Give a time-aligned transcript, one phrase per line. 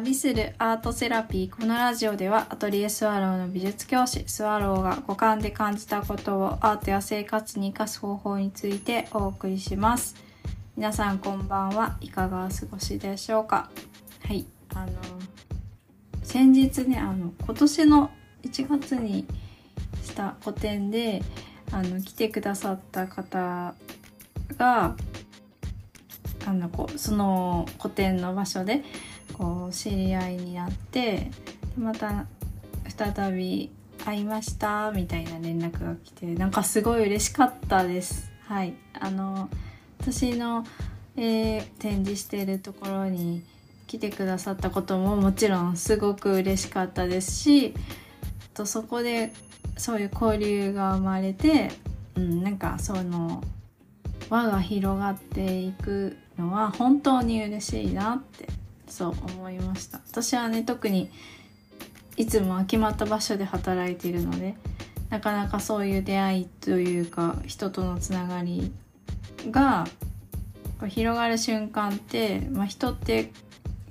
[0.00, 10.16] 旅するアートセラピーこのラジオではアトリエスワローの美術教師スワローが五感で感じたことをアートや生活に生かす方法についてお送りします。
[10.74, 13.68] 皆さんこんばんはいかがお過ごしでしょうか？
[14.24, 14.92] はいあの
[16.22, 18.10] 先日ねあの今年の
[18.42, 19.26] 1月に
[20.02, 21.22] した個展で
[21.72, 23.74] あの来てくださった方
[24.56, 24.96] が
[26.46, 28.82] あのこうその個展の場所で
[29.40, 31.30] こう知り合いになって
[31.78, 32.26] また
[32.94, 33.70] 再び
[34.04, 38.30] 会いましたみたいな連絡が来てなんかすごい嬉しかったです。
[38.46, 38.74] はい。
[38.98, 39.48] あの
[39.98, 40.66] 私の、
[41.16, 43.42] えー、展示してるところに
[43.86, 47.74] 来てくださったことももちろんすごく嬉しかったですし
[48.52, 49.32] とそこで
[49.78, 51.70] そういう交流が生まれて、
[52.14, 53.42] うん、なんかその
[54.28, 58.59] 輪が広がっていくのは本当に嬉しいなって
[58.90, 60.00] そう思いました。
[60.10, 61.10] 私はね特に
[62.16, 64.54] いつもは決まった場所で働いているので
[65.08, 68.70] なかなかそういう出会いというか人とのつながり
[69.50, 69.86] が
[70.88, 73.32] 広がる瞬間って、まあ、人って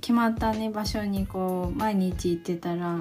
[0.02, 2.96] 決まったね場所にこう毎日行ってたら、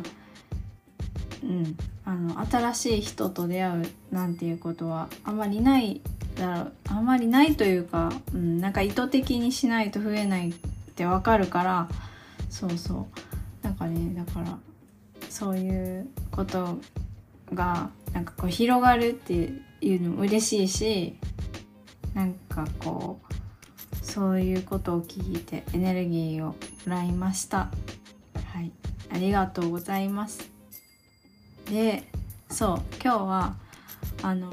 [1.42, 6.00] うん、あの新しい人と出会うなんていうことはあんまりない
[6.36, 6.72] だろう。
[6.88, 10.54] あんまりないというか、うん、なんか意図的にしないと増えない
[10.98, 11.88] ってわかるから
[12.50, 13.06] そうそ
[13.62, 13.64] う。
[13.64, 14.58] なんかねだから
[15.30, 16.78] そういうこと
[17.54, 21.16] がなんかこう広がるっていうのも嬉しいし
[22.14, 26.54] なんかこうそういうことを聞いてエネルギーをも
[26.86, 27.68] らいました。
[28.52, 28.72] はい。
[29.10, 30.50] ありがとうございます。
[31.70, 32.02] で
[32.50, 33.54] そう今日は
[34.22, 34.50] あの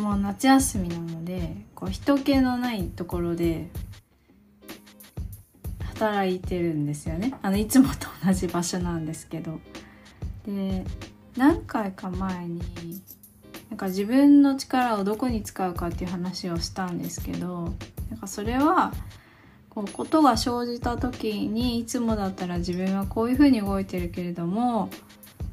[0.00, 3.68] もう夏休みなのでこう人気のないところで
[5.94, 7.34] 働いてるんですよね。
[7.42, 9.60] あのいつもと同じ場所なんですけど。
[10.46, 10.84] で
[11.36, 12.60] 何回か前に
[13.68, 17.74] なんか自分の力をどこに使うかっていう話をしたんですけど
[18.10, 18.92] なんかそれは
[19.68, 24.90] こうことが生じた時にいつもだったら自分はこういうふうに動いてるけれども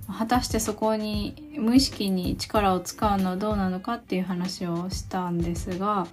[0.07, 6.07] 果たしてそこに無意識に力を使うのはどうなのかっていう話をしたんですが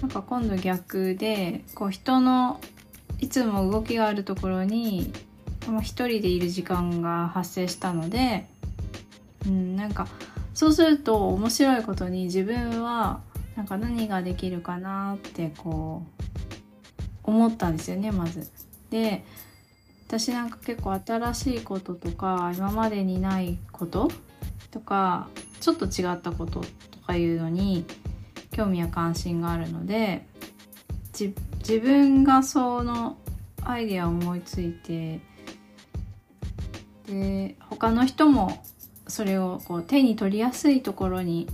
[0.00, 2.60] なんか今度逆でこう人の
[3.18, 5.12] いつも動きがあるところに
[5.82, 8.46] 一人でいる時間が発生したので、
[9.46, 10.06] うん、なんか
[10.54, 13.20] そうすると面白いことに自分は
[13.56, 16.22] なんか何ができるかなってこう
[17.24, 18.48] 思ったんですよねまず。
[18.90, 19.24] で
[20.08, 24.10] 私なんか結構新しいこととか今までにないこと
[24.70, 25.28] とか
[25.60, 27.84] ちょっと違ったこととかいうのに
[28.50, 30.26] 興味や関心があるので
[31.12, 31.34] 自
[31.78, 33.18] 分がその
[33.62, 35.20] アイデアを思いついて
[37.06, 38.64] で他の人も
[39.08, 41.48] それをこう手に取りやすいところに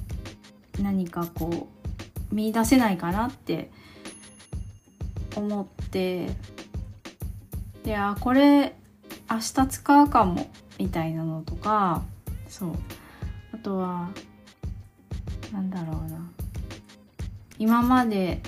[0.81, 1.69] 何かこ
[2.31, 3.73] う見出せないかなって
[5.35, 6.29] 思って
[7.85, 8.75] であこれ
[9.31, 12.03] 明日使うかもみたいなのとか
[12.49, 12.73] そう。
[13.53, 14.11] あとは
[15.53, 16.29] なんだろうな。
[17.59, 18.41] 今まで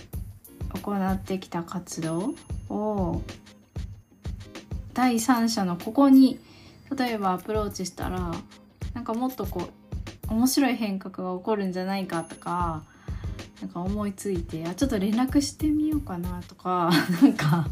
[0.83, 2.35] 行ってきた活動
[2.69, 3.23] を
[4.95, 6.41] 第三者のここに
[6.97, 8.33] 例えばアプローチしたら
[8.95, 9.69] なんかもっとこ
[10.29, 12.83] う面白い変革が起こるんじゃないかとか
[13.61, 16.91] なんか思いついてあちょっと連絡してみようかなとか
[17.23, 17.67] なんか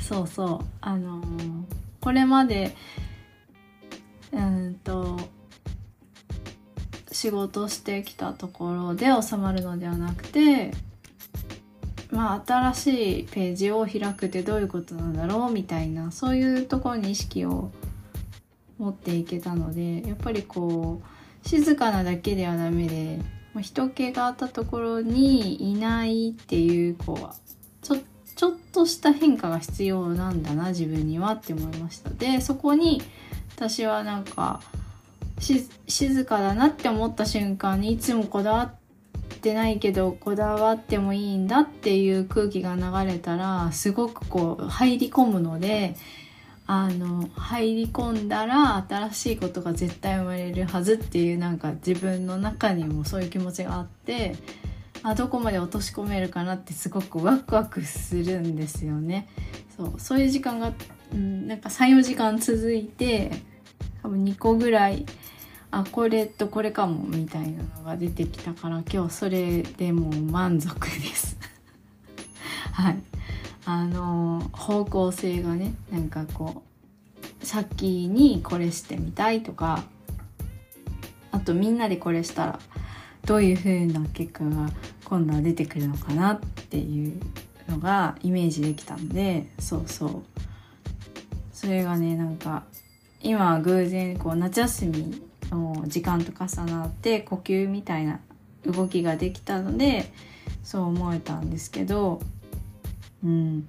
[0.00, 0.66] そうそう。
[0.80, 1.62] あのー、
[2.00, 2.76] これまで
[4.32, 5.18] うんと
[7.10, 10.72] 仕事してきたところで収まるのではなくて
[12.10, 17.70] まあ新しいページを開くってどういうことなんだろうみたいなそういうところに意識を
[18.78, 21.00] 持っていけたのでやっぱりこ
[21.44, 23.20] う静かなだけではダメで
[23.60, 27.96] 人気があったところにいないっていうこうちょ
[28.36, 32.10] ちょっとした変化が必要なんだな自分にはって思いました。
[32.10, 33.02] でそこに
[33.56, 34.60] 私はなんか
[35.38, 45.96] 静かだなって思った瞬間にいつもこだわってないけどこだわってもいいんだっていう空気が流れたらすごくこう入り込むので
[46.66, 54.36] あの入り込んだら新しいことが絶対生まれるはずっていうなんか自分の中にもそういう気持ちがあって
[55.02, 59.28] あどこまで落とし込めるかなってすごくワクワクするんですよね。
[59.76, 60.72] そうそういう時間が、
[61.12, 63.30] うん、なんか34時間続いて
[64.02, 65.04] 多分2個ぐらい
[65.70, 71.36] あこれとこれかもみたいなのが出てきたから今日それでもう満足です。
[72.72, 73.13] はい
[73.66, 76.62] あの方向性がねなんかこ
[77.42, 79.84] う先にこれしてみたいとか
[81.30, 82.60] あとみんなでこれしたら
[83.24, 84.68] どういう風な結果が
[85.04, 87.20] 今度は出てくるのかなっていう
[87.68, 90.22] のがイメージできたんでそうそう。
[91.64, 92.64] それがねなんか
[93.22, 98.20] 今偶然こう夏休みの時間と重なって呼吸みたいな
[98.66, 100.12] 動きができたので
[100.62, 102.20] そう思えたんですけど
[103.24, 103.68] うん。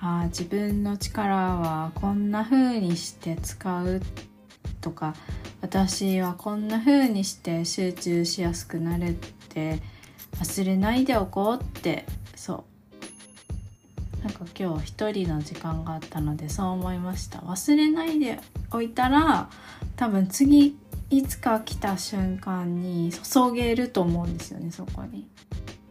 [0.00, 4.00] あ自分の力はこんな風にして使う
[4.80, 5.14] とか
[5.60, 9.14] 私はこんな風にして集中しやすくなるっ
[9.50, 9.78] て
[10.38, 12.64] 忘れないでおこうってそ
[14.22, 14.24] う。
[14.24, 17.38] なんか今日一人の時間があったのでそう思いました。
[17.38, 18.38] 忘れないで
[18.70, 19.48] おいたら
[19.96, 20.76] 多分次
[21.10, 25.26] いつか来た瞬間に注げると思うんですよねそこに。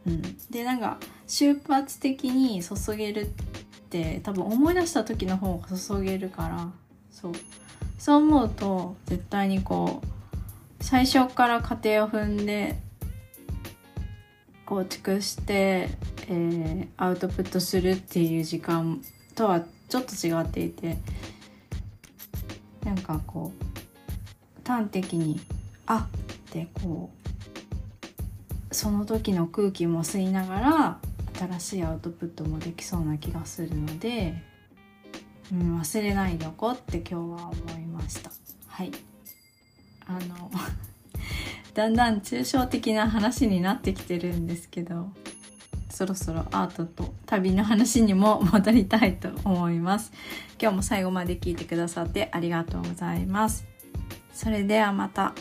[0.09, 0.97] うん、でなんか
[1.27, 3.25] 瞬発的に注げるっ
[3.89, 6.71] て多分思い出した時の方が注げるから
[7.11, 7.33] そう。
[7.99, 12.79] そう思うと絶対にこう最初から過程を踏んで
[14.65, 15.89] 構築して、
[16.29, 19.01] えー、アウトプットするっていう時間
[19.35, 20.97] とはちょっと違っていて
[22.85, 25.41] なんかこう端的に
[25.85, 26.07] 「あっ」
[26.49, 27.18] ってこう
[28.79, 30.99] その時の空気も吸いながら
[31.37, 34.41] 新しいアウトプットもできそうな気がするので、
[35.51, 38.31] うん、忘れないでおこうって今日は思いました。
[38.67, 38.91] はい
[40.07, 40.49] あの
[41.75, 45.11] だんだん抽象的な話になってきてるんですけど
[45.89, 50.13] そろそろアートと旅の話にも戻りたいと思います
[50.57, 53.65] 今日も最後まで聞いてくださってありがとうございます
[54.31, 55.33] それではまた。